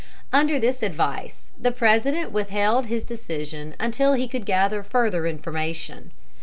Under 0.33 0.57
this 0.57 0.81
advice, 0.81 1.51
the 1.59 1.69
President 1.71 2.31
withheld 2.31 2.87
his 2.87 3.03
decision 3.03 3.75
until 3.79 4.13
he 4.13 4.27
could 4.27 4.47
gather 4.47 4.81
further 4.81 5.27
information. 5.27 6.09